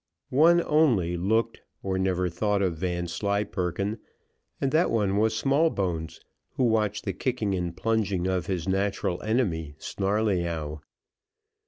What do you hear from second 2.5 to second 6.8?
of Vanslyperken, and that one was Smallbones, who